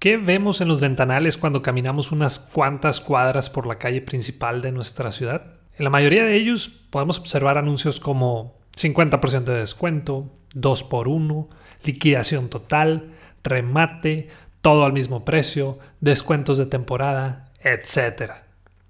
¿Qué 0.00 0.16
vemos 0.16 0.62
en 0.62 0.68
los 0.68 0.80
ventanales 0.80 1.36
cuando 1.36 1.60
caminamos 1.60 2.10
unas 2.10 2.38
cuantas 2.38 3.02
cuadras 3.02 3.50
por 3.50 3.66
la 3.66 3.74
calle 3.74 4.00
principal 4.00 4.62
de 4.62 4.72
nuestra 4.72 5.12
ciudad? 5.12 5.58
En 5.76 5.84
la 5.84 5.90
mayoría 5.90 6.24
de 6.24 6.36
ellos 6.36 6.70
podemos 6.88 7.18
observar 7.18 7.58
anuncios 7.58 8.00
como 8.00 8.58
50% 8.78 9.44
de 9.44 9.58
descuento, 9.58 10.32
2 10.54 10.84
por 10.84 11.06
1, 11.06 11.50
liquidación 11.84 12.48
total, 12.48 13.12
remate, 13.44 14.30
todo 14.62 14.86
al 14.86 14.94
mismo 14.94 15.26
precio, 15.26 15.78
descuentos 16.00 16.56
de 16.56 16.64
temporada, 16.64 17.50
etc. 17.62 18.32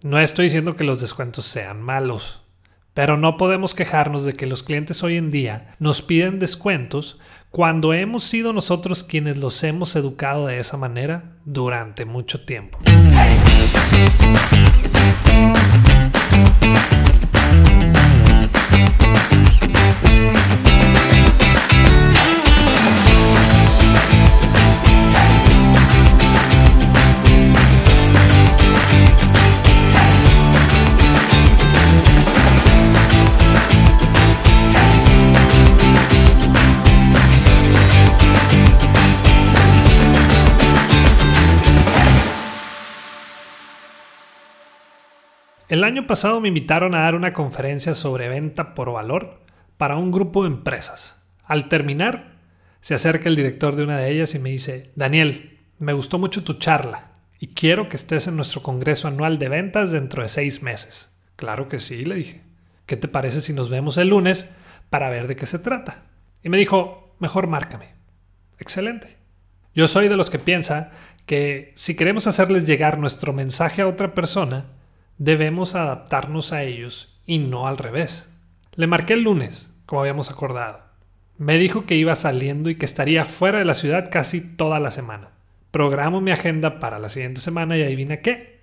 No 0.05 0.21
estoy 0.21 0.45
diciendo 0.45 0.77
que 0.77 0.85
los 0.85 1.01
descuentos 1.01 1.45
sean 1.45 1.83
malos, 1.83 2.45
pero 3.01 3.17
no 3.17 3.39
podemos 3.39 3.73
quejarnos 3.73 4.27
de 4.27 4.35
que 4.35 4.45
los 4.45 4.62
clientes 4.62 5.03
hoy 5.03 5.17
en 5.17 5.30
día 5.30 5.75
nos 5.79 6.03
piden 6.03 6.39
descuentos 6.39 7.19
cuando 7.49 7.95
hemos 7.95 8.25
sido 8.25 8.53
nosotros 8.53 9.05
quienes 9.05 9.39
los 9.39 9.64
hemos 9.64 9.96
educado 9.96 10.49
de 10.49 10.59
esa 10.59 10.77
manera 10.77 11.39
durante 11.46 12.05
mucho 12.05 12.45
tiempo. 12.45 12.79
El 45.71 45.85
año 45.85 46.09
pasado 46.09 46.41
me 46.41 46.49
invitaron 46.49 46.97
a 46.97 47.03
dar 47.03 47.15
una 47.15 47.33
conferencia 47.33 47.95
sobre 47.95 48.29
venta 48.29 48.75
por 48.75 48.91
valor 48.91 49.39
para 49.77 49.95
un 49.95 50.11
grupo 50.11 50.43
de 50.43 50.49
empresas. 50.49 51.23
Al 51.45 51.69
terminar, 51.69 52.33
se 52.81 52.97
acerca 52.97 53.29
el 53.29 53.37
director 53.37 53.77
de 53.77 53.85
una 53.85 53.97
de 53.97 54.11
ellas 54.11 54.35
y 54.35 54.41
me 54.41 54.51
dice, 54.51 54.91
Daniel, 54.97 55.61
me 55.79 55.93
gustó 55.93 56.19
mucho 56.19 56.43
tu 56.43 56.55
charla 56.55 57.12
y 57.39 57.55
quiero 57.55 57.89
que 57.89 57.95
estés 57.95 58.27
en 58.27 58.35
nuestro 58.35 58.65
Congreso 58.65 59.07
Anual 59.07 59.39
de 59.39 59.49
Ventas 59.49 59.93
dentro 59.93 60.25
de 60.25 60.29
seis 60.29 60.61
meses. 60.61 61.17
Claro 61.37 61.69
que 61.69 61.79
sí, 61.79 62.05
le 62.05 62.17
dije. 62.17 62.41
¿Qué 62.87 62.97
te 62.97 63.07
parece 63.07 63.41
si 63.41 63.53
nos 63.53 63.71
vemos 63.71 63.97
el 63.97 64.09
lunes 64.09 64.53
para 64.91 65.09
ver 65.09 65.29
de 65.29 65.37
qué 65.37 65.47
se 65.47 65.61
trata? 65.61 66.03
Y 66.43 66.49
me 66.49 66.59
dijo, 66.59 67.15
mejor 67.21 67.47
márcame. 67.47 67.95
Excelente. 68.59 69.19
Yo 69.73 69.87
soy 69.87 70.09
de 70.09 70.17
los 70.17 70.31
que 70.31 70.41
piensa 70.41 70.91
que 71.27 71.71
si 71.77 71.95
queremos 71.95 72.27
hacerles 72.27 72.67
llegar 72.67 72.99
nuestro 72.99 73.33
mensaje 73.33 73.83
a 73.83 73.87
otra 73.87 74.15
persona, 74.15 74.65
debemos 75.21 75.75
adaptarnos 75.75 76.53
a 76.55 76.63
ellos 76.63 77.21
y 77.27 77.39
no 77.39 77.69
al 77.69 77.77
revés. 77.77 78.27
Le 78.75 78.87
marqué 78.87 79.13
el 79.13 79.23
lunes, 79.23 79.71
como 79.85 80.01
habíamos 80.01 80.31
acordado. 80.31 80.81
Me 81.37 81.59
dijo 81.59 81.85
que 81.85 81.95
iba 81.95 82.17
saliendo 82.17 82.71
y 82.71 82.77
que 82.77 82.87
estaría 82.87 83.27
fuera 83.27 83.59
de 83.59 83.67
la 83.67 83.75
ciudad 83.75 84.09
casi 84.11 84.41
toda 84.41 84.81
la 84.81 84.91
semana. 84.91 85.29
Programo 85.71 86.23
mi 86.23 86.31
agenda 86.31 86.81
para 86.81 86.99
la 86.99 87.11
siguiente 87.11 87.43
semana 87.43 87.77
y 87.77 87.83
adivina 87.83 88.23
qué. 88.23 88.61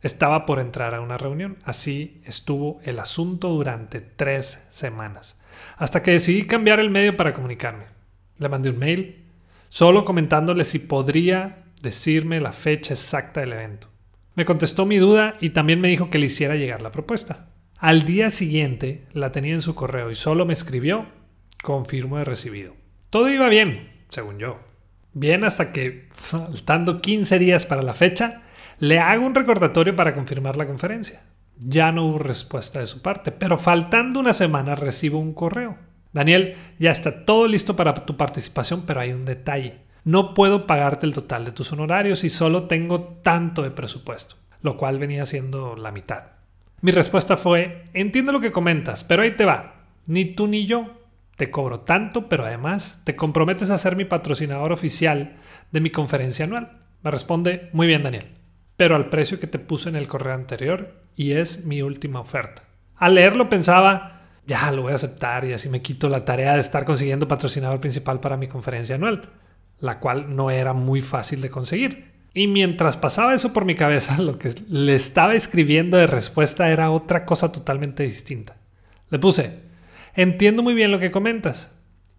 Estaba 0.00 0.46
por 0.46 0.58
entrar 0.58 0.94
a 0.94 1.02
una 1.02 1.18
reunión. 1.18 1.58
Así 1.64 2.22
estuvo 2.24 2.80
el 2.84 2.98
asunto 2.98 3.50
durante 3.50 4.00
tres 4.00 4.66
semanas. 4.70 5.38
Hasta 5.76 6.02
que 6.02 6.12
decidí 6.12 6.46
cambiar 6.46 6.80
el 6.80 6.88
medio 6.88 7.14
para 7.14 7.34
comunicarme. 7.34 7.84
Le 8.38 8.48
mandé 8.48 8.70
un 8.70 8.78
mail, 8.78 9.22
solo 9.68 10.06
comentándole 10.06 10.64
si 10.64 10.78
podría 10.78 11.64
decirme 11.82 12.40
la 12.40 12.52
fecha 12.52 12.94
exacta 12.94 13.40
del 13.40 13.52
evento. 13.52 13.93
Me 14.34 14.44
contestó 14.44 14.84
mi 14.84 14.96
duda 14.96 15.36
y 15.40 15.50
también 15.50 15.80
me 15.80 15.88
dijo 15.88 16.10
que 16.10 16.18
le 16.18 16.26
hiciera 16.26 16.56
llegar 16.56 16.82
la 16.82 16.90
propuesta. 16.90 17.50
Al 17.78 18.04
día 18.04 18.30
siguiente 18.30 19.06
la 19.12 19.30
tenía 19.30 19.54
en 19.54 19.62
su 19.62 19.74
correo 19.74 20.10
y 20.10 20.16
solo 20.16 20.44
me 20.44 20.52
escribió, 20.52 21.06
confirmo 21.62 22.18
de 22.18 22.24
recibido. 22.24 22.74
Todo 23.10 23.28
iba 23.28 23.48
bien, 23.48 23.90
según 24.08 24.38
yo. 24.38 24.58
Bien 25.12 25.44
hasta 25.44 25.72
que, 25.72 26.08
faltando 26.12 27.00
15 27.00 27.38
días 27.38 27.66
para 27.66 27.82
la 27.82 27.92
fecha, 27.92 28.42
le 28.80 28.98
hago 28.98 29.24
un 29.24 29.36
recordatorio 29.36 29.94
para 29.94 30.14
confirmar 30.14 30.56
la 30.56 30.66
conferencia. 30.66 31.22
Ya 31.56 31.92
no 31.92 32.06
hubo 32.06 32.18
respuesta 32.18 32.80
de 32.80 32.88
su 32.88 33.02
parte, 33.02 33.30
pero 33.30 33.56
faltando 33.56 34.18
una 34.18 34.32
semana 34.32 34.74
recibo 34.74 35.20
un 35.20 35.32
correo. 35.32 35.78
Daniel, 36.12 36.56
ya 36.80 36.90
está 36.90 37.24
todo 37.24 37.46
listo 37.46 37.76
para 37.76 37.94
tu 37.94 38.16
participación, 38.16 38.82
pero 38.84 39.00
hay 39.00 39.12
un 39.12 39.24
detalle 39.24 39.84
no 40.04 40.34
puedo 40.34 40.66
pagarte 40.66 41.06
el 41.06 41.14
total 41.14 41.44
de 41.44 41.52
tus 41.52 41.72
honorarios 41.72 42.24
y 42.24 42.30
solo 42.30 42.64
tengo 42.64 43.18
tanto 43.22 43.62
de 43.62 43.70
presupuesto, 43.70 44.36
lo 44.60 44.76
cual 44.76 44.98
venía 44.98 45.24
siendo 45.26 45.76
la 45.76 45.90
mitad. 45.90 46.24
Mi 46.82 46.90
respuesta 46.90 47.38
fue, 47.38 47.84
entiendo 47.94 48.30
lo 48.30 48.40
que 48.40 48.52
comentas, 48.52 49.02
pero 49.02 49.22
ahí 49.22 49.30
te 49.30 49.46
va. 49.46 49.86
Ni 50.06 50.26
tú 50.26 50.46
ni 50.46 50.66
yo 50.66 51.00
te 51.36 51.50
cobro 51.50 51.80
tanto, 51.80 52.28
pero 52.28 52.44
además 52.44 53.00
te 53.04 53.16
comprometes 53.16 53.70
a 53.70 53.78
ser 53.78 53.96
mi 53.96 54.04
patrocinador 54.04 54.72
oficial 54.72 55.36
de 55.72 55.80
mi 55.80 55.88
conferencia 55.88 56.44
anual. 56.44 56.82
Me 57.02 57.10
responde, 57.10 57.70
muy 57.72 57.86
bien 57.86 58.02
Daniel, 58.02 58.28
pero 58.76 58.96
al 58.96 59.08
precio 59.08 59.40
que 59.40 59.46
te 59.46 59.58
puse 59.58 59.88
en 59.88 59.96
el 59.96 60.06
correo 60.06 60.34
anterior 60.34 60.94
y 61.16 61.32
es 61.32 61.64
mi 61.64 61.80
última 61.80 62.20
oferta. 62.20 62.62
Al 62.96 63.14
leerlo 63.14 63.48
pensaba, 63.48 64.20
ya 64.46 64.70
lo 64.70 64.82
voy 64.82 64.92
a 64.92 64.96
aceptar 64.96 65.46
y 65.46 65.54
así 65.54 65.70
me 65.70 65.80
quito 65.80 66.10
la 66.10 66.26
tarea 66.26 66.52
de 66.52 66.60
estar 66.60 66.84
consiguiendo 66.84 67.26
patrocinador 67.26 67.80
principal 67.80 68.20
para 68.20 68.36
mi 68.36 68.48
conferencia 68.48 68.96
anual 68.96 69.30
la 69.80 70.00
cual 70.00 70.34
no 70.34 70.50
era 70.50 70.72
muy 70.72 71.02
fácil 71.02 71.40
de 71.40 71.50
conseguir. 71.50 72.12
Y 72.34 72.48
mientras 72.48 72.96
pasaba 72.96 73.34
eso 73.34 73.52
por 73.52 73.64
mi 73.64 73.74
cabeza, 73.74 74.18
lo 74.20 74.38
que 74.38 74.52
le 74.68 74.94
estaba 74.94 75.34
escribiendo 75.34 75.96
de 75.96 76.06
respuesta 76.06 76.70
era 76.70 76.90
otra 76.90 77.24
cosa 77.24 77.52
totalmente 77.52 78.02
distinta. 78.02 78.56
Le 79.10 79.18
puse, 79.18 79.60
entiendo 80.14 80.62
muy 80.62 80.74
bien 80.74 80.90
lo 80.90 80.98
que 80.98 81.10
comentas, 81.10 81.70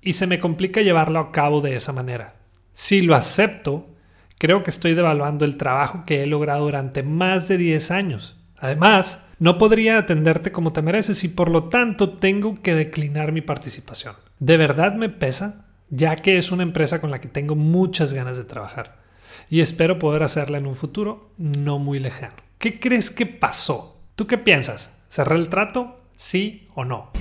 y 0.01 0.13
se 0.13 0.27
me 0.27 0.39
complica 0.39 0.81
llevarlo 0.81 1.19
a 1.19 1.31
cabo 1.31 1.61
de 1.61 1.75
esa 1.75 1.91
manera. 1.91 2.35
Si 2.73 3.01
lo 3.01 3.15
acepto, 3.15 3.87
creo 4.37 4.63
que 4.63 4.69
estoy 4.69 4.93
devaluando 4.93 5.45
el 5.45 5.57
trabajo 5.57 6.03
que 6.05 6.23
he 6.23 6.27
logrado 6.27 6.65
durante 6.65 7.03
más 7.03 7.47
de 7.47 7.57
10 7.57 7.91
años. 7.91 8.37
Además, 8.57 9.25
no 9.39 9.57
podría 9.57 9.97
atenderte 9.97 10.51
como 10.51 10.71
te 10.71 10.81
mereces 10.81 11.23
y 11.23 11.27
por 11.27 11.49
lo 11.49 11.65
tanto 11.65 12.11
tengo 12.11 12.61
que 12.61 12.75
declinar 12.75 13.31
mi 13.31 13.41
participación. 13.41 14.15
¿De 14.39 14.57
verdad 14.57 14.93
me 14.93 15.09
pesa? 15.09 15.64
Ya 15.89 16.15
que 16.15 16.37
es 16.37 16.51
una 16.51 16.63
empresa 16.63 17.01
con 17.01 17.11
la 17.11 17.21
que 17.21 17.27
tengo 17.27 17.55
muchas 17.55 18.13
ganas 18.13 18.37
de 18.37 18.43
trabajar 18.43 18.97
y 19.49 19.61
espero 19.61 19.99
poder 19.99 20.23
hacerla 20.23 20.57
en 20.57 20.67
un 20.67 20.75
futuro 20.75 21.31
no 21.37 21.79
muy 21.79 21.99
lejano. 21.99 22.35
¿Qué 22.57 22.79
crees 22.79 23.11
que 23.11 23.25
pasó? 23.25 24.01
¿Tú 24.15 24.27
qué 24.27 24.37
piensas? 24.37 24.91
¿Cerré 25.09 25.35
el 25.35 25.49
trato? 25.49 26.01
¿Sí 26.15 26.67
o 26.73 26.85
no? 26.85 27.11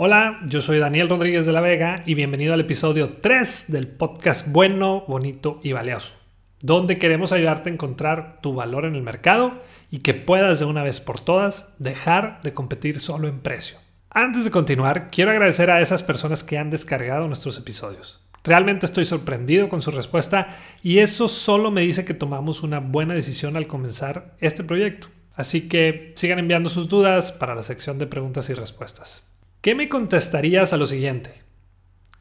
Hola, 0.00 0.38
yo 0.46 0.60
soy 0.60 0.78
Daniel 0.78 1.08
Rodríguez 1.08 1.44
de 1.44 1.52
la 1.52 1.60
Vega 1.60 2.04
y 2.06 2.14
bienvenido 2.14 2.54
al 2.54 2.60
episodio 2.60 3.14
3 3.20 3.72
del 3.72 3.88
podcast 3.88 4.46
Bueno, 4.46 5.04
Bonito 5.08 5.58
y 5.64 5.72
Valioso 5.72 6.17
donde 6.60 6.98
queremos 6.98 7.32
ayudarte 7.32 7.70
a 7.70 7.72
encontrar 7.72 8.40
tu 8.42 8.54
valor 8.54 8.84
en 8.84 8.94
el 8.94 9.02
mercado 9.02 9.62
y 9.90 10.00
que 10.00 10.14
puedas 10.14 10.58
de 10.58 10.64
una 10.64 10.82
vez 10.82 11.00
por 11.00 11.20
todas 11.20 11.74
dejar 11.78 12.40
de 12.42 12.52
competir 12.52 13.00
solo 13.00 13.28
en 13.28 13.40
precio. 13.40 13.78
Antes 14.10 14.44
de 14.44 14.50
continuar, 14.50 15.10
quiero 15.10 15.30
agradecer 15.30 15.70
a 15.70 15.80
esas 15.80 16.02
personas 16.02 16.42
que 16.42 16.58
han 16.58 16.70
descargado 16.70 17.26
nuestros 17.26 17.58
episodios. 17.58 18.20
Realmente 18.44 18.86
estoy 18.86 19.04
sorprendido 19.04 19.68
con 19.68 19.82
su 19.82 19.90
respuesta 19.90 20.56
y 20.82 20.98
eso 20.98 21.28
solo 21.28 21.70
me 21.70 21.82
dice 21.82 22.04
que 22.04 22.14
tomamos 22.14 22.62
una 22.62 22.80
buena 22.80 23.14
decisión 23.14 23.56
al 23.56 23.66
comenzar 23.66 24.34
este 24.40 24.64
proyecto. 24.64 25.08
Así 25.34 25.68
que 25.68 26.12
sigan 26.16 26.38
enviando 26.38 26.68
sus 26.68 26.88
dudas 26.88 27.30
para 27.30 27.54
la 27.54 27.62
sección 27.62 27.98
de 27.98 28.06
preguntas 28.06 28.48
y 28.50 28.54
respuestas. 28.54 29.24
¿Qué 29.60 29.74
me 29.74 29.88
contestarías 29.88 30.72
a 30.72 30.76
lo 30.76 30.86
siguiente? 30.86 31.47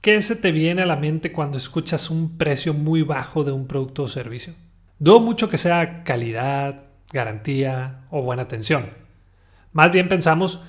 ¿Qué 0.08 0.22
se 0.22 0.38
te 0.38 0.54
viene 0.54 0.84
a 0.84 0.86
la 0.86 0.96
mente 0.96 1.34
cuando 1.34 1.58
escuchas 1.58 2.10
un 2.10 2.38
precio 2.38 2.74
muy 2.74 3.02
bajo 3.02 3.44
de 3.44 3.52
un 3.52 3.68
producto 3.68 4.04
o 4.04 4.08
servicio? 4.08 4.54
Dudo 5.00 5.20
mucho 5.20 5.50
que 5.50 5.58
sea 5.58 6.06
calidad, 6.06 6.86
garantía 7.12 8.06
o 8.10 8.22
buena 8.22 8.44
atención. 8.44 8.86
Más 9.74 9.92
bien 9.92 10.08
pensamos, 10.08 10.62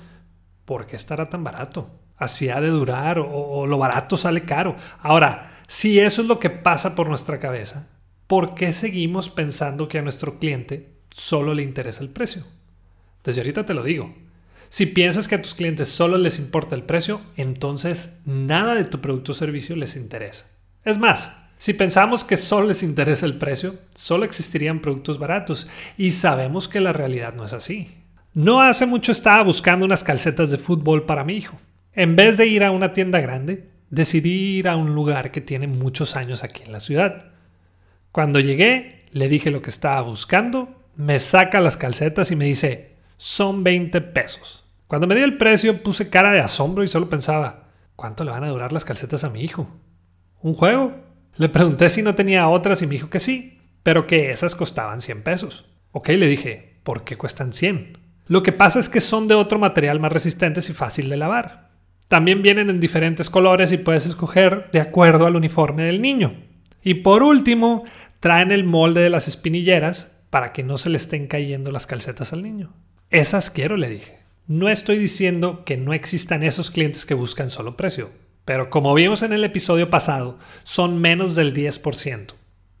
¿por 0.65 0.85
qué 0.87 0.97
estará 0.97 1.29
tan 1.29 1.45
barato? 1.45 1.89
Así 2.17 2.49
ha 2.49 2.59
de 2.59 2.67
durar 2.67 3.17
o, 3.17 3.29
o 3.29 3.65
lo 3.65 3.77
barato 3.77 4.17
sale 4.17 4.43
caro. 4.43 4.75
Ahora, 4.99 5.61
si 5.67 6.01
eso 6.01 6.21
es 6.21 6.27
lo 6.27 6.37
que 6.37 6.49
pasa 6.49 6.93
por 6.93 7.07
nuestra 7.07 7.39
cabeza, 7.39 7.87
¿por 8.27 8.55
qué 8.55 8.73
seguimos 8.73 9.29
pensando 9.29 9.87
que 9.87 9.99
a 9.99 10.01
nuestro 10.01 10.37
cliente 10.37 10.97
solo 11.11 11.53
le 11.53 11.63
interesa 11.63 12.03
el 12.03 12.09
precio? 12.09 12.43
Desde 13.23 13.39
ahorita 13.39 13.65
te 13.65 13.73
lo 13.73 13.83
digo. 13.83 14.13
Si 14.69 14.85
piensas 14.85 15.27
que 15.27 15.35
a 15.35 15.41
tus 15.41 15.55
clientes 15.55 15.89
solo 15.89 16.17
les 16.17 16.37
importa 16.37 16.75
el 16.75 16.83
precio, 16.83 17.21
entonces 17.35 18.21
nada 18.25 18.75
de 18.75 18.85
tu 18.85 19.01
producto 19.01 19.31
o 19.31 19.35
servicio 19.35 19.75
les 19.75 19.95
interesa. 19.95 20.45
Es 20.85 20.99
más, 20.99 21.31
si 21.57 21.73
pensamos 21.73 22.23
que 22.23 22.37
solo 22.37 22.67
les 22.67 22.83
interesa 22.83 23.25
el 23.25 23.37
precio, 23.37 23.75
solo 23.93 24.25
existirían 24.25 24.79
productos 24.79 25.19
baratos 25.19 25.67
y 25.97 26.11
sabemos 26.11 26.67
que 26.67 26.79
la 26.79 26.93
realidad 26.93 27.33
no 27.33 27.43
es 27.43 27.53
así. 27.53 27.97
No 28.33 28.61
hace 28.61 28.85
mucho 28.85 29.11
estaba 29.11 29.43
buscando 29.43 29.85
unas 29.85 30.03
calcetas 30.03 30.51
de 30.51 30.57
fútbol 30.59 31.05
para 31.05 31.23
mi 31.23 31.33
hijo. 31.33 31.59
En 31.93 32.15
vez 32.15 32.37
de 32.37 32.45
ir 32.45 32.63
a 32.63 32.71
una 32.71 32.93
tienda 32.93 33.19
grande, 33.19 33.67
decidí 33.89 34.59
ir 34.59 34.67
a 34.67 34.75
un 34.75 34.93
lugar 34.93 35.31
que 35.31 35.41
tiene 35.41 35.67
muchos 35.67 36.15
años 36.15 36.43
aquí 36.43 36.63
en 36.63 36.71
la 36.71 36.79
ciudad. 36.79 37.31
Cuando 38.11 38.39
llegué, 38.39 39.05
le 39.11 39.27
dije 39.27 39.51
lo 39.51 39.61
que 39.61 39.71
estaba 39.71 40.01
buscando, 40.01 40.69
me 40.95 41.19
saca 41.19 41.59
las 41.59 41.75
calcetas 41.75 42.31
y 42.31 42.35
me 42.35 42.45
dice, 42.45 42.95
son 43.17 43.65
20 43.65 43.99
pesos. 43.99 44.58
Cuando 44.89 45.05
me 45.05 45.13
dio 45.13 45.23
el 45.23 45.37
precio 45.37 45.83
puse 45.83 46.09
cara 46.09 46.31
de 46.31 46.39
asombro 46.39 46.83
y 46.83 46.87
solo 46.87 47.09
pensaba, 47.09 47.69
¿cuánto 47.95 48.23
le 48.23 48.31
van 48.31 48.43
a 48.43 48.49
durar 48.49 48.73
las 48.73 48.85
calcetas 48.85 49.23
a 49.23 49.29
mi 49.29 49.43
hijo? 49.43 49.69
¿Un 50.41 50.55
juego? 50.55 50.95
Le 51.35 51.47
pregunté 51.47 51.91
si 51.91 52.01
no 52.01 52.15
tenía 52.15 52.49
otras 52.49 52.81
y 52.81 52.87
me 52.87 52.93
dijo 52.93 53.07
que 53.07 53.19
sí, 53.19 53.59
pero 53.83 54.07
que 54.07 54.31
esas 54.31 54.55
costaban 54.55 54.99
100 54.99 55.21
pesos. 55.21 55.69
Ok, 55.91 56.09
le 56.09 56.25
dije, 56.25 56.79
¿por 56.81 57.03
qué 57.03 57.17
cuestan 57.17 57.53
100? 57.53 57.99
Lo 58.25 58.41
que 58.41 58.51
pasa 58.51 58.79
es 58.79 58.89
que 58.89 58.99
son 58.99 59.27
de 59.27 59.35
otro 59.35 59.59
material 59.59 59.99
más 59.99 60.11
resistentes 60.11 60.71
y 60.71 60.73
fácil 60.73 61.07
de 61.07 61.17
lavar. 61.17 61.69
También 62.07 62.41
vienen 62.41 62.71
en 62.71 62.79
diferentes 62.79 63.29
colores 63.29 63.71
y 63.71 63.77
puedes 63.77 64.07
escoger 64.07 64.71
de 64.71 64.81
acuerdo 64.81 65.27
al 65.27 65.35
uniforme 65.35 65.83
del 65.83 66.01
niño. 66.01 66.33
Y 66.81 66.95
por 66.95 67.21
último, 67.21 67.83
traen 68.19 68.51
el 68.51 68.63
molde 68.63 69.01
de 69.01 69.11
las 69.11 69.27
espinilleras 69.27 70.19
para 70.31 70.51
que 70.51 70.63
no 70.63 70.79
se 70.79 70.89
le 70.89 70.97
estén 70.97 71.27
cayendo 71.27 71.71
las 71.71 71.85
calcetas 71.85 72.33
al 72.33 72.41
niño. 72.41 72.73
Esas 73.11 73.51
quiero, 73.51 73.77
le 73.77 73.87
dije. 73.87 74.18
No 74.49 74.67
estoy 74.67 74.97
diciendo 74.97 75.63
que 75.63 75.77
no 75.77 75.93
existan 75.93 76.41
esos 76.41 76.71
clientes 76.71 77.05
que 77.05 77.13
buscan 77.13 77.51
solo 77.51 77.77
precio, 77.77 78.09
pero 78.45 78.71
como 78.71 78.95
vimos 78.95 79.21
en 79.21 79.31
el 79.31 79.43
episodio 79.43 79.91
pasado, 79.91 80.39
son 80.63 80.99
menos 80.99 81.35
del 81.35 81.53
10%. 81.53 82.33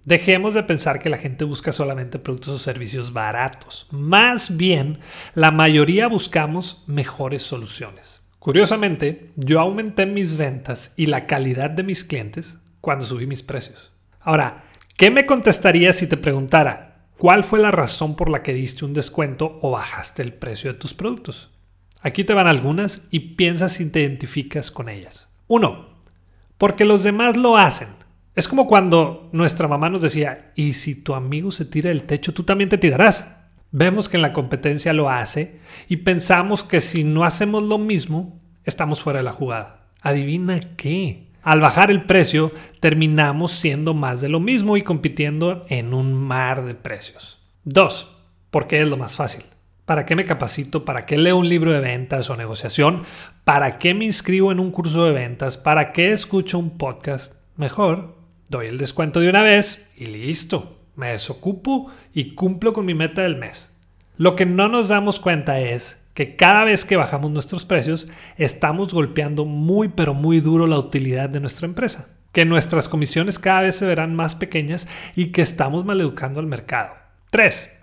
Dejemos 0.03 0.55
de 0.55 0.63
pensar 0.63 0.99
que 0.99 1.11
la 1.11 1.19
gente 1.19 1.45
busca 1.45 1.71
solamente 1.71 2.17
productos 2.17 2.55
o 2.55 2.57
servicios 2.57 3.13
baratos. 3.13 3.85
Más 3.91 4.57
bien, 4.57 4.97
la 5.35 5.51
mayoría 5.51 6.07
buscamos 6.07 6.85
mejores 6.87 7.43
soluciones. 7.43 8.21
Curiosamente, 8.39 9.29
yo 9.35 9.59
aumenté 9.59 10.07
mis 10.07 10.37
ventas 10.37 10.95
y 10.97 11.05
la 11.05 11.27
calidad 11.27 11.69
de 11.69 11.83
mis 11.83 12.03
clientes 12.03 12.57
cuando 12.81 13.05
subí 13.05 13.27
mis 13.27 13.43
precios. 13.43 13.93
Ahora, 14.21 14.63
¿qué 14.97 15.11
me 15.11 15.27
contestarías 15.27 15.97
si 15.97 16.07
te 16.07 16.17
preguntara 16.17 17.05
cuál 17.15 17.43
fue 17.43 17.59
la 17.59 17.69
razón 17.69 18.15
por 18.15 18.31
la 18.31 18.41
que 18.41 18.55
diste 18.55 18.85
un 18.85 18.95
descuento 18.95 19.59
o 19.61 19.69
bajaste 19.69 20.23
el 20.23 20.33
precio 20.33 20.73
de 20.73 20.79
tus 20.79 20.95
productos? 20.95 21.51
Aquí 22.01 22.23
te 22.23 22.33
van 22.33 22.47
algunas 22.47 23.07
y 23.11 23.19
piensa 23.35 23.67
si 23.69 23.89
te 23.89 24.01
identificas 24.01 24.71
con 24.71 24.89
ellas. 24.89 25.27
1. 25.47 25.89
Porque 26.57 26.85
los 26.85 27.03
demás 27.03 27.35
lo 27.35 27.57
hacen. 27.57 27.89
Es 28.35 28.47
como 28.47 28.67
cuando 28.67 29.29
nuestra 29.33 29.67
mamá 29.67 29.89
nos 29.89 30.01
decía, 30.01 30.51
y 30.55 30.73
si 30.73 30.95
tu 30.95 31.13
amigo 31.13 31.51
se 31.51 31.65
tira 31.65 31.89
del 31.89 32.03
techo, 32.03 32.33
tú 32.33 32.43
también 32.43 32.69
te 32.69 32.77
tirarás. 32.77 33.27
Vemos 33.71 34.07
que 34.07 34.17
en 34.17 34.23
la 34.23 34.33
competencia 34.33 34.93
lo 34.93 35.09
hace 35.09 35.59
y 35.87 35.97
pensamos 35.97 36.63
que 36.63 36.81
si 36.81 37.03
no 37.03 37.23
hacemos 37.23 37.63
lo 37.63 37.77
mismo, 37.77 38.39
estamos 38.63 39.01
fuera 39.01 39.19
de 39.19 39.23
la 39.23 39.33
jugada. 39.33 39.87
Adivina 40.01 40.59
qué. 40.77 41.27
Al 41.41 41.59
bajar 41.59 41.91
el 41.91 42.05
precio, 42.05 42.51
terminamos 42.79 43.51
siendo 43.51 43.93
más 43.93 44.21
de 44.21 44.29
lo 44.29 44.39
mismo 44.39 44.77
y 44.77 44.83
compitiendo 44.83 45.65
en 45.69 45.93
un 45.93 46.13
mar 46.13 46.65
de 46.65 46.75
precios. 46.75 47.39
2. 47.65 48.15
Porque 48.51 48.81
es 48.81 48.87
lo 48.87 48.97
más 48.97 49.15
fácil. 49.15 49.43
¿Para 49.89 50.05
qué 50.05 50.15
me 50.15 50.23
capacito? 50.23 50.85
¿Para 50.85 51.07
qué 51.07 51.17
leo 51.17 51.37
un 51.37 51.49
libro 51.49 51.73
de 51.73 51.79
ventas 51.79 52.29
o 52.29 52.37
negociación? 52.37 53.01
¿Para 53.43 53.79
qué 53.79 53.95
me 53.95 54.05
inscribo 54.05 54.51
en 54.51 54.59
un 54.59 54.69
curso 54.69 55.03
de 55.03 55.13
ventas? 55.13 55.57
¿Para 55.57 55.93
qué 55.93 56.11
escucho 56.11 56.59
un 56.59 56.77
podcast? 56.77 57.33
Mejor, 57.55 58.15
doy 58.49 58.67
el 58.67 58.77
descuento 58.77 59.19
de 59.19 59.31
una 59.31 59.41
vez 59.41 59.89
y 59.97 60.05
listo. 60.05 60.77
Me 60.95 61.07
desocupo 61.07 61.89
y 62.13 62.35
cumplo 62.35 62.71
con 62.71 62.85
mi 62.85 62.93
meta 62.93 63.23
del 63.23 63.37
mes. 63.37 63.71
Lo 64.15 64.35
que 64.35 64.45
no 64.45 64.67
nos 64.67 64.89
damos 64.89 65.19
cuenta 65.19 65.59
es 65.59 66.07
que 66.13 66.35
cada 66.35 66.65
vez 66.65 66.85
que 66.85 66.95
bajamos 66.95 67.31
nuestros 67.31 67.65
precios 67.65 68.09
estamos 68.37 68.93
golpeando 68.93 69.43
muy 69.45 69.87
pero 69.87 70.13
muy 70.13 70.39
duro 70.39 70.67
la 70.67 70.77
utilidad 70.77 71.29
de 71.29 71.39
nuestra 71.39 71.65
empresa, 71.65 72.09
que 72.31 72.45
nuestras 72.45 72.89
comisiones 72.89 73.39
cada 73.39 73.61
vez 73.61 73.77
se 73.77 73.87
verán 73.87 74.15
más 74.15 74.35
pequeñas 74.35 74.87
y 75.15 75.31
que 75.31 75.41
estamos 75.41 75.83
maleducando 75.83 76.39
al 76.39 76.45
mercado. 76.45 76.93
3 77.31 77.78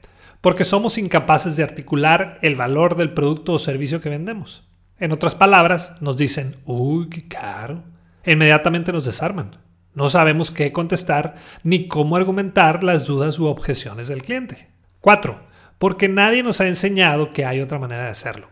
porque 0.46 0.62
somos 0.62 0.96
incapaces 0.96 1.56
de 1.56 1.64
articular 1.64 2.38
el 2.40 2.54
valor 2.54 2.94
del 2.94 3.12
producto 3.12 3.54
o 3.54 3.58
servicio 3.58 4.00
que 4.00 4.10
vendemos. 4.10 4.62
En 4.96 5.10
otras 5.10 5.34
palabras, 5.34 6.00
nos 6.00 6.16
dicen, 6.16 6.54
uy, 6.64 7.08
qué 7.08 7.26
caro. 7.26 7.82
Inmediatamente 8.24 8.92
nos 8.92 9.04
desarman. 9.04 9.56
No 9.92 10.08
sabemos 10.08 10.52
qué 10.52 10.70
contestar 10.70 11.34
ni 11.64 11.88
cómo 11.88 12.14
argumentar 12.14 12.84
las 12.84 13.06
dudas 13.06 13.40
u 13.40 13.46
objeciones 13.46 14.06
del 14.06 14.22
cliente. 14.22 14.70
4. 15.00 15.36
Porque 15.78 16.08
nadie 16.08 16.44
nos 16.44 16.60
ha 16.60 16.68
enseñado 16.68 17.32
que 17.32 17.44
hay 17.44 17.60
otra 17.60 17.80
manera 17.80 18.04
de 18.04 18.10
hacerlo. 18.10 18.46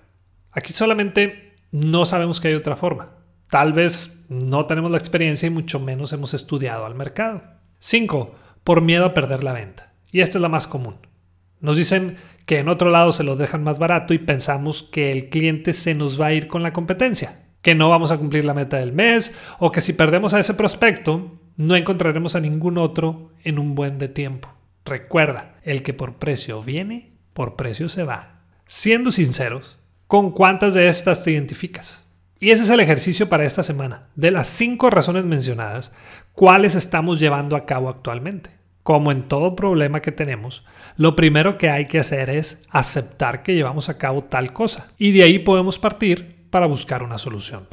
Aquí 0.50 0.72
solamente 0.72 1.58
no 1.70 2.06
sabemos 2.06 2.40
que 2.40 2.48
hay 2.48 2.54
otra 2.54 2.74
forma. 2.74 3.10
Tal 3.50 3.72
vez 3.72 4.26
no 4.28 4.66
tenemos 4.66 4.90
la 4.90 4.98
experiencia 4.98 5.46
y 5.46 5.50
mucho 5.50 5.78
menos 5.78 6.12
hemos 6.12 6.34
estudiado 6.34 6.86
al 6.86 6.96
mercado. 6.96 7.44
5. 7.78 8.34
Por 8.64 8.82
miedo 8.82 9.04
a 9.04 9.14
perder 9.14 9.44
la 9.44 9.52
venta. 9.52 9.92
Y 10.10 10.22
esta 10.22 10.38
es 10.38 10.42
la 10.42 10.48
más 10.48 10.66
común. 10.66 10.96
Nos 11.64 11.78
dicen 11.78 12.18
que 12.44 12.58
en 12.58 12.68
otro 12.68 12.90
lado 12.90 13.10
se 13.10 13.24
lo 13.24 13.36
dejan 13.36 13.64
más 13.64 13.78
barato 13.78 14.12
y 14.12 14.18
pensamos 14.18 14.82
que 14.82 15.10
el 15.10 15.30
cliente 15.30 15.72
se 15.72 15.94
nos 15.94 16.20
va 16.20 16.26
a 16.26 16.32
ir 16.34 16.46
con 16.46 16.62
la 16.62 16.74
competencia, 16.74 17.46
que 17.62 17.74
no 17.74 17.88
vamos 17.88 18.10
a 18.10 18.18
cumplir 18.18 18.44
la 18.44 18.52
meta 18.52 18.76
del 18.76 18.92
mes 18.92 19.32
o 19.58 19.72
que 19.72 19.80
si 19.80 19.94
perdemos 19.94 20.34
a 20.34 20.40
ese 20.40 20.52
prospecto 20.52 21.40
no 21.56 21.74
encontraremos 21.74 22.36
a 22.36 22.40
ningún 22.40 22.76
otro 22.76 23.32
en 23.44 23.58
un 23.58 23.74
buen 23.74 23.98
de 23.98 24.08
tiempo. 24.08 24.50
Recuerda, 24.84 25.54
el 25.62 25.82
que 25.82 25.94
por 25.94 26.16
precio 26.16 26.62
viene, 26.62 27.12
por 27.32 27.56
precio 27.56 27.88
se 27.88 28.04
va. 28.04 28.42
Siendo 28.66 29.10
sinceros, 29.10 29.78
¿con 30.06 30.32
cuántas 30.32 30.74
de 30.74 30.88
estas 30.88 31.24
te 31.24 31.30
identificas? 31.30 32.04
Y 32.40 32.50
ese 32.50 32.64
es 32.64 32.70
el 32.70 32.80
ejercicio 32.80 33.30
para 33.30 33.46
esta 33.46 33.62
semana. 33.62 34.08
De 34.16 34.30
las 34.30 34.48
cinco 34.48 34.90
razones 34.90 35.24
mencionadas, 35.24 35.92
¿cuáles 36.34 36.74
estamos 36.74 37.20
llevando 37.20 37.56
a 37.56 37.64
cabo 37.64 37.88
actualmente? 37.88 38.50
Como 38.84 39.10
en 39.10 39.26
todo 39.28 39.56
problema 39.56 40.02
que 40.02 40.12
tenemos, 40.12 40.62
lo 40.96 41.16
primero 41.16 41.56
que 41.56 41.70
hay 41.70 41.86
que 41.86 41.98
hacer 41.98 42.28
es 42.28 42.62
aceptar 42.68 43.42
que 43.42 43.54
llevamos 43.54 43.88
a 43.88 43.96
cabo 43.96 44.24
tal 44.24 44.52
cosa 44.52 44.92
y 44.98 45.12
de 45.12 45.22
ahí 45.24 45.38
podemos 45.38 45.78
partir 45.78 46.46
para 46.50 46.66
buscar 46.66 47.02
una 47.02 47.16
solución. 47.16 47.66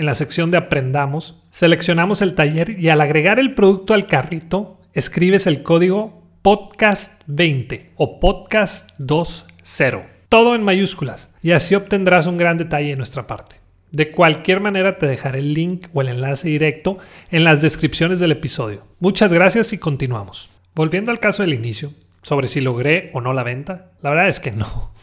en 0.00 0.06
la 0.06 0.14
sección 0.14 0.50
de 0.50 0.56
Aprendamos, 0.56 1.36
seleccionamos 1.50 2.22
el 2.22 2.34
taller 2.34 2.70
y 2.80 2.88
al 2.88 3.02
agregar 3.02 3.38
el 3.38 3.54
producto 3.54 3.92
al 3.92 4.06
carrito, 4.06 4.80
escribes 4.94 5.46
el 5.46 5.62
código 5.62 6.22
podcast20 6.42 7.90
o 7.96 8.18
podcast20. 8.18 10.06
Todo 10.30 10.54
en 10.54 10.62
mayúsculas 10.62 11.28
y 11.42 11.50
así 11.50 11.74
obtendrás 11.74 12.26
un 12.26 12.38
gran 12.38 12.56
detalle 12.56 12.88
de 12.88 12.96
nuestra 12.96 13.26
parte. 13.26 13.56
De 13.90 14.10
cualquier 14.10 14.60
manera 14.60 14.96
te 14.96 15.06
dejaré 15.06 15.40
el 15.40 15.52
link 15.52 15.88
o 15.92 16.00
el 16.00 16.08
enlace 16.08 16.48
directo 16.48 16.96
en 17.30 17.44
las 17.44 17.60
descripciones 17.60 18.20
del 18.20 18.32
episodio. 18.32 18.86
Muchas 19.00 19.30
gracias 19.30 19.74
y 19.74 19.78
continuamos. 19.78 20.48
Volviendo 20.74 21.10
al 21.10 21.20
caso 21.20 21.42
del 21.42 21.52
inicio, 21.52 21.92
sobre 22.22 22.46
si 22.46 22.62
logré 22.62 23.10
o 23.12 23.20
no 23.20 23.34
la 23.34 23.42
venta, 23.42 23.90
la 24.00 24.08
verdad 24.08 24.28
es 24.28 24.40
que 24.40 24.52
no. 24.52 24.94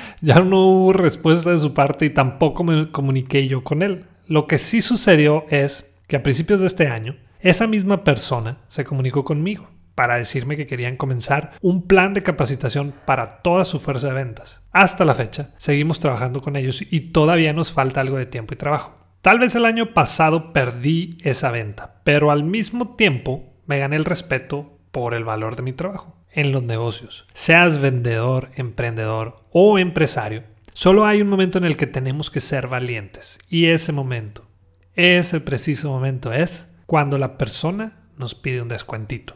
Ya 0.20 0.40
no 0.40 0.66
hubo 0.66 0.92
respuesta 0.92 1.50
de 1.50 1.58
su 1.58 1.74
parte 1.74 2.06
y 2.06 2.10
tampoco 2.10 2.64
me 2.64 2.90
comuniqué 2.90 3.48
yo 3.48 3.64
con 3.64 3.82
él. 3.82 4.06
Lo 4.26 4.46
que 4.46 4.58
sí 4.58 4.80
sucedió 4.80 5.44
es 5.50 5.94
que 6.06 6.16
a 6.16 6.22
principios 6.22 6.60
de 6.60 6.66
este 6.66 6.88
año, 6.88 7.16
esa 7.40 7.66
misma 7.66 8.04
persona 8.04 8.58
se 8.68 8.84
comunicó 8.84 9.24
conmigo 9.24 9.68
para 9.94 10.16
decirme 10.16 10.56
que 10.56 10.66
querían 10.66 10.96
comenzar 10.96 11.52
un 11.60 11.86
plan 11.86 12.14
de 12.14 12.22
capacitación 12.22 12.94
para 13.04 13.42
toda 13.42 13.64
su 13.64 13.78
fuerza 13.78 14.08
de 14.08 14.14
ventas. 14.14 14.62
Hasta 14.72 15.04
la 15.04 15.14
fecha, 15.14 15.50
seguimos 15.58 16.00
trabajando 16.00 16.40
con 16.40 16.56
ellos 16.56 16.82
y 16.90 17.00
todavía 17.12 17.52
nos 17.52 17.72
falta 17.72 18.00
algo 18.00 18.16
de 18.16 18.26
tiempo 18.26 18.54
y 18.54 18.58
trabajo. 18.58 18.96
Tal 19.20 19.38
vez 19.38 19.54
el 19.54 19.64
año 19.64 19.92
pasado 19.94 20.52
perdí 20.52 21.18
esa 21.22 21.50
venta, 21.50 22.00
pero 22.04 22.30
al 22.30 22.42
mismo 22.44 22.94
tiempo 22.96 23.54
me 23.66 23.78
gané 23.78 23.96
el 23.96 24.04
respeto 24.04 24.78
por 24.90 25.14
el 25.14 25.24
valor 25.24 25.56
de 25.56 25.62
mi 25.62 25.72
trabajo. 25.72 26.16
En 26.32 26.52
los 26.52 26.62
negocios, 26.62 27.26
seas 27.32 27.80
vendedor, 27.80 28.50
emprendedor 28.56 29.44
o 29.50 29.78
empresario, 29.78 30.44
solo 30.72 31.06
hay 31.06 31.22
un 31.22 31.28
momento 31.28 31.58
en 31.58 31.64
el 31.64 31.76
que 31.76 31.86
tenemos 31.86 32.30
que 32.30 32.40
ser 32.40 32.68
valientes. 32.68 33.38
Y 33.48 33.66
ese 33.66 33.92
momento, 33.92 34.46
ese 34.94 35.40
preciso 35.40 35.90
momento 35.90 36.32
es 36.32 36.68
cuando 36.86 37.18
la 37.18 37.38
persona 37.38 37.98
nos 38.16 38.34
pide 38.34 38.62
un 38.62 38.68
descuentito. 38.68 39.34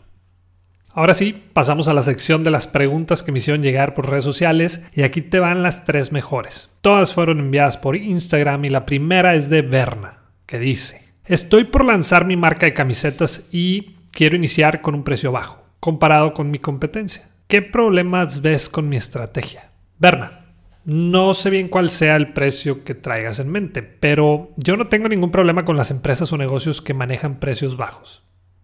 Ahora 0.96 1.12
sí, 1.12 1.44
pasamos 1.52 1.88
a 1.88 1.92
la 1.92 2.02
sección 2.02 2.42
de 2.42 2.50
las 2.50 2.66
preguntas 2.66 3.22
que 3.22 3.30
me 3.30 3.38
hicieron 3.38 3.62
llegar 3.62 3.92
por 3.92 4.08
redes 4.08 4.24
sociales 4.24 4.82
y 4.94 5.02
aquí 5.02 5.20
te 5.20 5.40
van 5.40 5.62
las 5.62 5.84
tres 5.84 6.10
mejores. 6.10 6.70
Todas 6.80 7.12
fueron 7.12 7.38
enviadas 7.38 7.76
por 7.76 7.96
Instagram 7.96 8.64
y 8.64 8.68
la 8.68 8.86
primera 8.86 9.34
es 9.34 9.50
de 9.50 9.60
Berna, 9.60 10.20
que 10.46 10.58
dice, 10.58 11.12
estoy 11.26 11.64
por 11.64 11.84
lanzar 11.84 12.24
mi 12.24 12.36
marca 12.36 12.64
de 12.64 12.72
camisetas 12.72 13.46
y 13.52 13.96
quiero 14.10 14.36
iniciar 14.36 14.80
con 14.80 14.94
un 14.94 15.04
precio 15.04 15.32
bajo, 15.32 15.65
comparado 15.80 16.34
con 16.34 16.50
mi 16.50 16.58
competencia. 16.58 17.30
¿Qué 17.48 17.62
problemas 17.62 18.42
ves 18.42 18.68
con 18.68 18.88
mi 18.88 18.96
estrategia? 18.96 19.70
Berna, 19.98 20.46
no 20.84 21.34
sé 21.34 21.50
bien 21.50 21.68
cuál 21.68 21.90
sea 21.90 22.16
el 22.16 22.32
precio 22.32 22.84
que 22.84 22.94
traigas 22.94 23.40
en 23.40 23.50
mente, 23.50 23.82
pero 23.82 24.52
yo 24.56 24.76
no 24.76 24.86
tengo 24.86 25.08
ningún 25.08 25.30
problema 25.30 25.64
con 25.64 25.76
las 25.76 25.90
empresas 25.90 26.32
o 26.32 26.38
negocios 26.38 26.80
que 26.80 26.94
manejan 26.94 27.40
precios 27.40 27.76
bajos. 27.76 28.22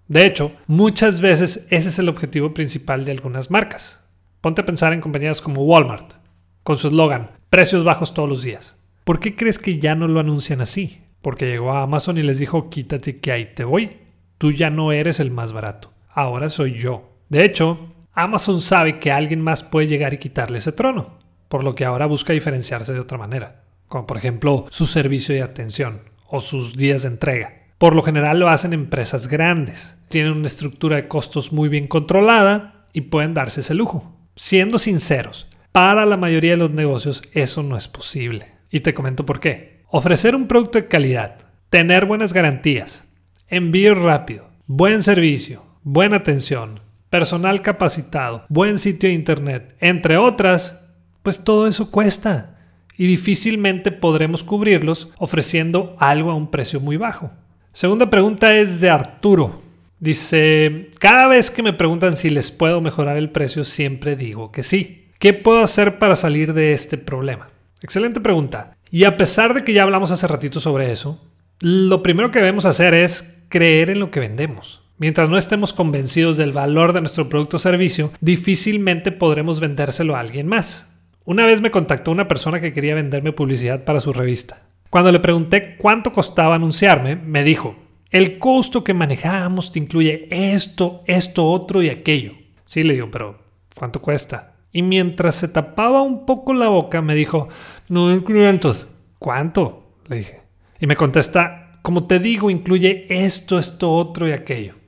De 0.08 0.26
hecho, 0.26 0.52
muchas 0.66 1.20
veces 1.20 1.66
ese 1.70 1.88
es 1.88 1.98
el 1.98 2.08
objetivo 2.08 2.54
principal 2.54 3.04
de 3.04 3.12
algunas 3.12 3.50
marcas. 3.50 4.00
Ponte 4.40 4.60
a 4.60 4.66
pensar 4.66 4.92
en 4.92 5.00
compañías 5.00 5.40
como 5.40 5.64
Walmart, 5.64 6.14
con 6.62 6.76
su 6.76 6.88
eslogan, 6.88 7.30
precios 7.50 7.82
bajos 7.82 8.14
todos 8.14 8.28
los 8.28 8.42
días. 8.42 8.76
¿Por 9.04 9.18
qué 9.18 9.34
crees 9.34 9.58
que 9.58 9.78
ya 9.78 9.94
no 9.94 10.06
lo 10.06 10.20
anuncian 10.20 10.60
así? 10.60 11.02
Porque 11.22 11.46
llegó 11.46 11.72
a 11.72 11.82
Amazon 11.82 12.18
y 12.18 12.22
les 12.22 12.38
dijo, 12.38 12.70
quítate 12.70 13.18
que 13.18 13.32
ahí 13.32 13.54
te 13.54 13.64
voy. 13.64 13.98
Tú 14.38 14.52
ya 14.52 14.70
no 14.70 14.92
eres 14.92 15.18
el 15.18 15.30
más 15.30 15.52
barato. 15.52 15.92
Ahora 16.14 16.50
soy 16.50 16.78
yo. 16.78 17.10
De 17.28 17.44
hecho, 17.44 17.92
Amazon 18.12 18.60
sabe 18.60 18.98
que 18.98 19.10
alguien 19.10 19.40
más 19.40 19.62
puede 19.62 19.86
llegar 19.86 20.12
y 20.12 20.18
quitarle 20.18 20.58
ese 20.58 20.72
trono, 20.72 21.18
por 21.48 21.64
lo 21.64 21.74
que 21.74 21.86
ahora 21.86 22.06
busca 22.06 22.34
diferenciarse 22.34 22.92
de 22.92 23.00
otra 23.00 23.16
manera, 23.16 23.64
como 23.88 24.06
por 24.06 24.18
ejemplo 24.18 24.66
su 24.70 24.86
servicio 24.86 25.34
de 25.34 25.42
atención 25.42 26.02
o 26.28 26.40
sus 26.40 26.76
días 26.76 27.02
de 27.02 27.08
entrega. 27.08 27.62
Por 27.78 27.96
lo 27.96 28.02
general 28.02 28.38
lo 28.38 28.48
hacen 28.48 28.74
empresas 28.74 29.26
grandes. 29.26 29.96
Tienen 30.08 30.32
una 30.32 30.46
estructura 30.46 30.96
de 30.96 31.08
costos 31.08 31.52
muy 31.52 31.68
bien 31.68 31.88
controlada 31.88 32.84
y 32.92 33.02
pueden 33.02 33.34
darse 33.34 33.60
ese 33.60 33.74
lujo. 33.74 34.14
Siendo 34.36 34.78
sinceros, 34.78 35.48
para 35.72 36.06
la 36.06 36.16
mayoría 36.16 36.52
de 36.52 36.58
los 36.58 36.70
negocios 36.70 37.22
eso 37.32 37.62
no 37.62 37.76
es 37.76 37.88
posible. 37.88 38.52
Y 38.70 38.80
te 38.80 38.94
comento 38.94 39.26
por 39.26 39.40
qué. 39.40 39.82
Ofrecer 39.88 40.36
un 40.36 40.46
producto 40.46 40.78
de 40.78 40.86
calidad, 40.86 41.36
tener 41.70 42.04
buenas 42.04 42.32
garantías, 42.32 43.04
envío 43.48 43.94
rápido, 43.94 44.48
buen 44.66 45.02
servicio, 45.02 45.71
buena 45.82 46.16
atención, 46.16 46.80
personal 47.10 47.62
capacitado, 47.62 48.44
buen 48.48 48.78
sitio 48.78 49.08
de 49.08 49.14
internet, 49.14 49.76
entre 49.80 50.16
otras, 50.16 50.80
pues 51.22 51.42
todo 51.42 51.66
eso 51.66 51.90
cuesta 51.90 52.58
y 52.96 53.06
difícilmente 53.06 53.90
podremos 53.90 54.44
cubrirlos 54.44 55.10
ofreciendo 55.18 55.96
algo 55.98 56.30
a 56.30 56.34
un 56.34 56.50
precio 56.50 56.80
muy 56.80 56.96
bajo. 56.96 57.30
Segunda 57.72 58.10
pregunta 58.10 58.54
es 58.54 58.80
de 58.80 58.90
Arturo. 58.90 59.60
Dice, 59.98 60.90
cada 60.98 61.26
vez 61.28 61.50
que 61.50 61.62
me 61.62 61.72
preguntan 61.72 62.16
si 62.16 62.28
les 62.28 62.50
puedo 62.50 62.80
mejorar 62.80 63.16
el 63.16 63.30
precio, 63.30 63.64
siempre 63.64 64.16
digo 64.16 64.52
que 64.52 64.62
sí. 64.62 65.10
¿Qué 65.18 65.32
puedo 65.32 65.62
hacer 65.62 65.98
para 65.98 66.16
salir 66.16 66.52
de 66.54 66.72
este 66.72 66.98
problema? 66.98 67.50
Excelente 67.82 68.20
pregunta. 68.20 68.76
Y 68.90 69.04
a 69.04 69.16
pesar 69.16 69.54
de 69.54 69.64
que 69.64 69.72
ya 69.72 69.84
hablamos 69.84 70.10
hace 70.10 70.26
ratito 70.26 70.60
sobre 70.60 70.90
eso, 70.90 71.24
lo 71.60 72.02
primero 72.02 72.30
que 72.30 72.40
debemos 72.40 72.66
hacer 72.66 72.94
es 72.94 73.44
creer 73.48 73.90
en 73.90 74.00
lo 74.00 74.10
que 74.10 74.20
vendemos. 74.20 74.81
Mientras 74.98 75.28
no 75.28 75.36
estemos 75.36 75.72
convencidos 75.72 76.36
del 76.36 76.52
valor 76.52 76.92
de 76.92 77.00
nuestro 77.00 77.28
producto 77.28 77.56
o 77.56 77.60
servicio, 77.60 78.12
difícilmente 78.20 79.10
podremos 79.10 79.58
vendérselo 79.58 80.14
a 80.14 80.20
alguien 80.20 80.46
más. 80.46 80.86
Una 81.24 81.46
vez 81.46 81.60
me 81.60 81.70
contactó 81.70 82.10
una 82.10 82.28
persona 82.28 82.60
que 82.60 82.72
quería 82.72 82.94
venderme 82.94 83.32
publicidad 83.32 83.84
para 83.84 84.00
su 84.00 84.12
revista. 84.12 84.62
Cuando 84.90 85.10
le 85.10 85.20
pregunté 85.20 85.76
cuánto 85.76 86.12
costaba 86.12 86.56
anunciarme, 86.56 87.16
me 87.16 87.44
dijo, 87.44 87.76
el 88.10 88.38
costo 88.38 88.84
que 88.84 88.92
manejamos 88.92 89.72
te 89.72 89.78
incluye 89.78 90.28
esto, 90.30 91.02
esto, 91.06 91.46
otro 91.48 91.82
y 91.82 91.88
aquello. 91.88 92.34
Sí, 92.64 92.82
le 92.82 92.94
digo, 92.94 93.10
pero 93.10 93.38
¿cuánto 93.74 94.02
cuesta? 94.02 94.56
Y 94.70 94.82
mientras 94.82 95.36
se 95.36 95.48
tapaba 95.48 96.02
un 96.02 96.26
poco 96.26 96.52
la 96.52 96.68
boca, 96.68 97.00
me 97.00 97.14
dijo, 97.14 97.48
9.500. 97.88 98.86
¿Cuánto? 99.18 99.94
Le 100.08 100.16
dije. 100.16 100.40
Y 100.80 100.86
me 100.86 100.96
contesta, 100.96 101.72
como 101.82 102.06
te 102.06 102.18
digo, 102.18 102.50
incluye 102.50 103.06
esto, 103.08 103.58
esto, 103.58 103.92
otro 103.92 104.28
y 104.28 104.32
aquello. 104.32 104.81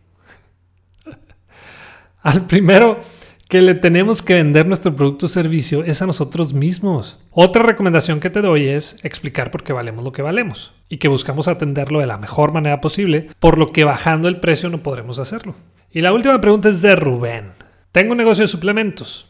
Al 2.25 2.47
primero 2.47 3.01
que 3.51 3.61
le 3.61 3.75
tenemos 3.75 4.23
que 4.23 4.33
vender 4.33 4.67
nuestro 4.67 4.97
producto 4.97 5.27
o 5.27 5.29
servicio 5.29 5.85
es 5.85 6.01
a 6.01 6.07
nosotros 6.07 6.55
mismos. 6.55 7.19
Otra 7.31 7.63
recomendación 7.63 8.19
que 8.19 8.31
te 8.31 8.41
doy 8.41 8.67
es 8.67 8.97
explicar 9.03 9.51
por 9.51 9.63
qué 9.63 9.75
valemos 9.75 10.03
lo 10.03 10.11
que 10.11 10.23
valemos 10.23 10.73
y 10.89 10.97
que 10.97 11.09
buscamos 11.09 11.49
atenderlo 11.49 12.01
de 12.01 12.07
la 12.07 12.17
mejor 12.17 12.55
manera 12.55 12.81
posible, 12.81 13.29
por 13.41 13.59
lo 13.59 13.67
que 13.67 13.85
bajando 13.85 14.29
el 14.29 14.41
precio 14.41 14.71
no 14.71 14.83
podremos 14.83 15.19
hacerlo. 15.19 15.55
Y 15.91 16.01
la 16.01 16.15
última 16.15 16.41
pregunta 16.41 16.71
es 16.71 16.81
de 16.81 16.97
Rubén. 16.97 17.51
Tengo 17.93 18.13
un 18.13 18.19
negocio 18.19 18.45
de 18.45 18.49
suplementos. 18.49 19.29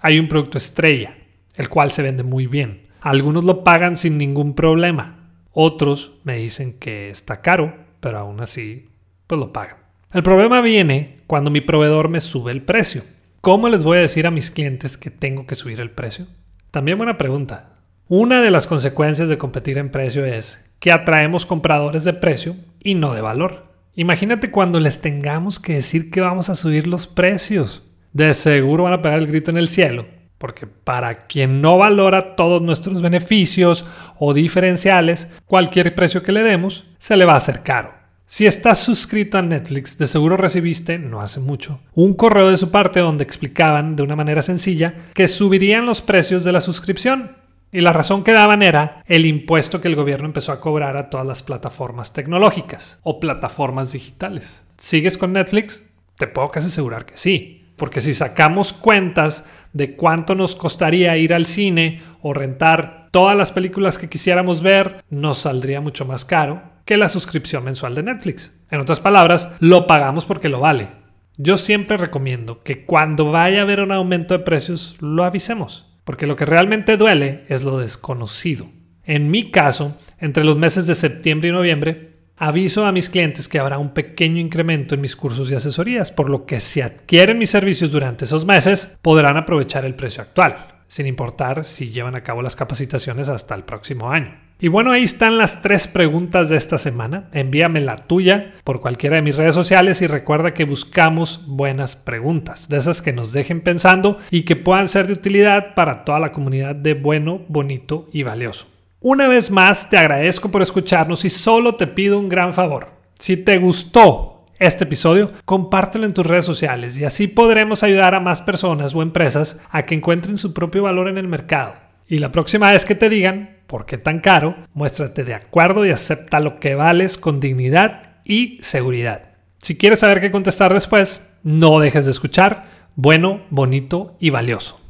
Hay 0.00 0.20
un 0.20 0.28
producto 0.28 0.56
estrella, 0.56 1.16
el 1.56 1.68
cual 1.68 1.90
se 1.90 2.02
vende 2.02 2.22
muy 2.22 2.46
bien. 2.46 2.86
Algunos 3.00 3.44
lo 3.44 3.64
pagan 3.64 3.96
sin 3.96 4.18
ningún 4.18 4.54
problema. 4.54 5.32
Otros 5.50 6.12
me 6.22 6.36
dicen 6.36 6.74
que 6.78 7.10
está 7.10 7.40
caro, 7.40 7.74
pero 7.98 8.18
aún 8.18 8.40
así, 8.40 8.88
pues 9.26 9.40
lo 9.40 9.52
pagan. 9.52 9.85
El 10.16 10.22
problema 10.22 10.62
viene 10.62 11.18
cuando 11.26 11.50
mi 11.50 11.60
proveedor 11.60 12.08
me 12.08 12.22
sube 12.22 12.50
el 12.50 12.62
precio. 12.62 13.02
¿Cómo 13.42 13.68
les 13.68 13.84
voy 13.84 13.98
a 13.98 14.00
decir 14.00 14.26
a 14.26 14.30
mis 14.30 14.50
clientes 14.50 14.96
que 14.96 15.10
tengo 15.10 15.46
que 15.46 15.56
subir 15.56 15.78
el 15.78 15.90
precio? 15.90 16.26
También 16.70 16.96
buena 16.96 17.18
pregunta. 17.18 17.74
Una 18.08 18.40
de 18.40 18.50
las 18.50 18.66
consecuencias 18.66 19.28
de 19.28 19.36
competir 19.36 19.76
en 19.76 19.90
precio 19.90 20.24
es 20.24 20.64
que 20.78 20.90
atraemos 20.90 21.44
compradores 21.44 22.02
de 22.04 22.14
precio 22.14 22.56
y 22.82 22.94
no 22.94 23.12
de 23.12 23.20
valor. 23.20 23.66
Imagínate 23.94 24.50
cuando 24.50 24.80
les 24.80 25.02
tengamos 25.02 25.60
que 25.60 25.74
decir 25.74 26.10
que 26.10 26.22
vamos 26.22 26.48
a 26.48 26.54
subir 26.54 26.86
los 26.86 27.06
precios. 27.06 27.82
De 28.14 28.32
seguro 28.32 28.84
van 28.84 28.94
a 28.94 29.02
pegar 29.02 29.18
el 29.18 29.26
grito 29.26 29.50
en 29.50 29.58
el 29.58 29.68
cielo, 29.68 30.06
porque 30.38 30.66
para 30.66 31.26
quien 31.26 31.60
no 31.60 31.76
valora 31.76 32.36
todos 32.36 32.62
nuestros 32.62 33.02
beneficios 33.02 33.84
o 34.18 34.32
diferenciales, 34.32 35.30
cualquier 35.44 35.94
precio 35.94 36.22
que 36.22 36.32
le 36.32 36.42
demos 36.42 36.86
se 36.98 37.18
le 37.18 37.26
va 37.26 37.34
a 37.34 37.36
hacer 37.36 37.62
caro. 37.62 38.05
Si 38.28 38.44
estás 38.44 38.80
suscrito 38.80 39.38
a 39.38 39.42
Netflix, 39.42 39.98
de 39.98 40.08
seguro 40.08 40.36
recibiste, 40.36 40.98
no 40.98 41.20
hace 41.20 41.38
mucho, 41.38 41.80
un 41.94 42.14
correo 42.14 42.50
de 42.50 42.56
su 42.56 42.72
parte 42.72 42.98
donde 42.98 43.22
explicaban 43.22 43.94
de 43.94 44.02
una 44.02 44.16
manera 44.16 44.42
sencilla 44.42 44.94
que 45.14 45.28
subirían 45.28 45.86
los 45.86 46.02
precios 46.02 46.42
de 46.42 46.50
la 46.50 46.60
suscripción. 46.60 47.36
Y 47.70 47.80
la 47.80 47.92
razón 47.92 48.24
que 48.24 48.32
daban 48.32 48.62
era 48.62 49.04
el 49.06 49.26
impuesto 49.26 49.80
que 49.80 49.86
el 49.86 49.94
gobierno 49.94 50.26
empezó 50.26 50.50
a 50.50 50.60
cobrar 50.60 50.96
a 50.96 51.08
todas 51.08 51.26
las 51.26 51.44
plataformas 51.44 52.12
tecnológicas 52.12 52.98
o 53.04 53.20
plataformas 53.20 53.92
digitales. 53.92 54.64
¿Sigues 54.76 55.18
con 55.18 55.32
Netflix? 55.32 55.84
Te 56.18 56.26
puedo 56.26 56.50
casi 56.50 56.66
asegurar 56.66 57.06
que 57.06 57.16
sí. 57.16 57.68
Porque 57.76 58.00
si 58.00 58.12
sacamos 58.12 58.72
cuentas 58.72 59.44
de 59.72 59.94
cuánto 59.94 60.34
nos 60.34 60.56
costaría 60.56 61.16
ir 61.16 61.32
al 61.32 61.46
cine 61.46 62.02
o 62.22 62.34
rentar 62.34 63.06
todas 63.12 63.36
las 63.36 63.52
películas 63.52 63.98
que 63.98 64.08
quisiéramos 64.08 64.62
ver, 64.62 65.04
nos 65.10 65.38
saldría 65.38 65.80
mucho 65.80 66.06
más 66.06 66.24
caro 66.24 66.75
que 66.86 66.96
la 66.96 67.10
suscripción 67.10 67.64
mensual 67.64 67.94
de 67.94 68.04
Netflix. 68.04 68.54
En 68.70 68.80
otras 68.80 69.00
palabras, 69.00 69.50
lo 69.60 69.86
pagamos 69.86 70.24
porque 70.24 70.48
lo 70.48 70.60
vale. 70.60 70.88
Yo 71.36 71.58
siempre 71.58 71.98
recomiendo 71.98 72.62
que 72.62 72.86
cuando 72.86 73.30
vaya 73.30 73.58
a 73.58 73.62
haber 73.62 73.80
un 73.80 73.92
aumento 73.92 74.38
de 74.38 74.44
precios, 74.44 74.96
lo 75.00 75.24
avisemos, 75.24 75.92
porque 76.04 76.26
lo 76.26 76.36
que 76.36 76.46
realmente 76.46 76.96
duele 76.96 77.44
es 77.48 77.62
lo 77.64 77.76
desconocido. 77.78 78.68
En 79.04 79.30
mi 79.30 79.50
caso, 79.50 79.98
entre 80.18 80.44
los 80.44 80.56
meses 80.56 80.86
de 80.86 80.94
septiembre 80.94 81.50
y 81.50 81.52
noviembre, 81.52 82.20
aviso 82.36 82.86
a 82.86 82.92
mis 82.92 83.10
clientes 83.10 83.48
que 83.48 83.58
habrá 83.58 83.78
un 83.78 83.92
pequeño 83.92 84.38
incremento 84.38 84.94
en 84.94 85.00
mis 85.00 85.16
cursos 85.16 85.50
y 85.50 85.54
asesorías, 85.54 86.12
por 86.12 86.30
lo 86.30 86.46
que 86.46 86.60
si 86.60 86.80
adquieren 86.80 87.38
mis 87.38 87.50
servicios 87.50 87.90
durante 87.90 88.26
esos 88.26 88.46
meses, 88.46 88.96
podrán 89.02 89.36
aprovechar 89.36 89.84
el 89.84 89.96
precio 89.96 90.22
actual, 90.22 90.68
sin 90.86 91.06
importar 91.06 91.64
si 91.64 91.90
llevan 91.90 92.14
a 92.14 92.22
cabo 92.22 92.42
las 92.42 92.54
capacitaciones 92.54 93.28
hasta 93.28 93.56
el 93.56 93.64
próximo 93.64 94.10
año. 94.10 94.45
Y 94.58 94.68
bueno, 94.68 94.90
ahí 94.90 95.04
están 95.04 95.36
las 95.36 95.60
tres 95.60 95.86
preguntas 95.86 96.48
de 96.48 96.56
esta 96.56 96.78
semana. 96.78 97.28
Envíame 97.32 97.82
la 97.82 97.96
tuya 97.96 98.54
por 98.64 98.80
cualquiera 98.80 99.16
de 99.16 99.22
mis 99.22 99.36
redes 99.36 99.54
sociales 99.54 100.00
y 100.00 100.06
recuerda 100.06 100.54
que 100.54 100.64
buscamos 100.64 101.44
buenas 101.46 101.94
preguntas, 101.94 102.66
de 102.66 102.78
esas 102.78 103.02
que 103.02 103.12
nos 103.12 103.32
dejen 103.32 103.60
pensando 103.60 104.18
y 104.30 104.42
que 104.44 104.56
puedan 104.56 104.88
ser 104.88 105.08
de 105.08 105.12
utilidad 105.12 105.74
para 105.74 106.04
toda 106.04 106.20
la 106.20 106.32
comunidad 106.32 106.74
de 106.74 106.94
bueno, 106.94 107.42
bonito 107.48 108.08
y 108.14 108.22
valioso. 108.22 108.66
Una 109.00 109.28
vez 109.28 109.50
más, 109.50 109.90
te 109.90 109.98
agradezco 109.98 110.50
por 110.50 110.62
escucharnos 110.62 111.26
y 111.26 111.30
solo 111.30 111.74
te 111.74 111.86
pido 111.86 112.18
un 112.18 112.30
gran 112.30 112.54
favor. 112.54 112.88
Si 113.18 113.36
te 113.36 113.58
gustó 113.58 114.46
este 114.58 114.84
episodio, 114.84 115.32
compártelo 115.44 116.06
en 116.06 116.14
tus 116.14 116.24
redes 116.24 116.46
sociales 116.46 116.96
y 116.96 117.04
así 117.04 117.26
podremos 117.26 117.82
ayudar 117.82 118.14
a 118.14 118.20
más 118.20 118.40
personas 118.40 118.94
o 118.94 119.02
empresas 119.02 119.60
a 119.70 119.84
que 119.84 119.94
encuentren 119.94 120.38
su 120.38 120.54
propio 120.54 120.84
valor 120.84 121.08
en 121.08 121.18
el 121.18 121.28
mercado. 121.28 121.74
Y 122.08 122.18
la 122.18 122.32
próxima 122.32 122.72
vez 122.72 122.86
que 122.86 122.94
te 122.94 123.10
digan, 123.10 123.55
por 123.66 123.86
qué 123.86 123.98
tan 123.98 124.20
caro, 124.20 124.56
muéstrate 124.74 125.24
de 125.24 125.34
acuerdo 125.34 125.84
y 125.84 125.90
acepta 125.90 126.40
lo 126.40 126.60
que 126.60 126.74
vales 126.74 127.16
con 127.18 127.40
dignidad 127.40 128.16
y 128.24 128.58
seguridad. 128.62 129.30
Si 129.58 129.76
quieres 129.76 130.00
saber 130.00 130.20
qué 130.20 130.30
contestar 130.30 130.72
después, 130.72 131.26
no 131.42 131.80
dejes 131.80 132.04
de 132.04 132.10
escuchar 132.12 132.64
bueno, 132.94 133.42
bonito 133.50 134.16
y 134.20 134.30
valioso. 134.30 134.80